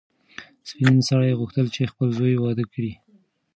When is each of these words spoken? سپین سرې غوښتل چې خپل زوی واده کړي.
سپین 0.69 0.95
سرې 1.07 1.37
غوښتل 1.39 1.65
چې 1.75 1.89
خپل 1.91 2.07
زوی 2.17 2.35
واده 2.39 2.65
کړي. 2.73 2.93